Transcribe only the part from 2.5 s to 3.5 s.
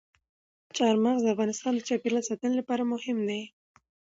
لپاره مهم دي.